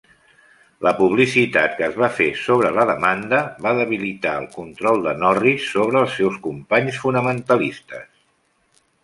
[0.85, 5.69] La publicitat que es va fer sobre la demanda va debilitar el control de Norris
[5.75, 8.11] sobre els seus companys fonamentalistes.